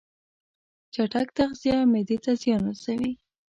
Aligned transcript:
چټک 0.93 1.27
تغذیه 1.37 1.77
معدې 1.91 2.17
ته 2.23 2.31
زیان 2.41 2.61
رسوي. 2.69 3.11